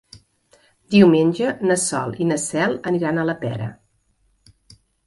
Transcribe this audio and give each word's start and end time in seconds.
Diumenge 0.95 1.51
na 1.73 1.77
Sol 1.83 2.17
i 2.27 2.29
na 2.33 2.41
Cel 2.47 2.77
aniran 2.95 3.21
a 3.27 3.31
la 3.33 3.39
Pera. 3.47 3.71